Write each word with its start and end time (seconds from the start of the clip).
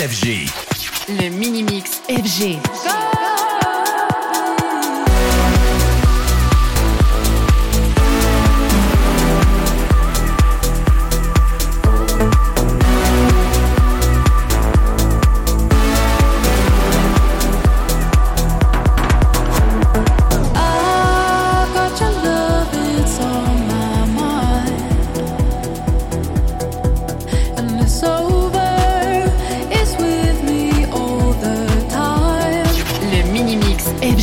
FG. 0.00 0.48
Le 1.10 1.28
mini-mix 1.28 2.00
FG. 2.08 3.09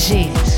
Mini-mix 0.09 0.56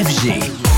FG. 0.00 0.69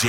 FG. 0.00 0.08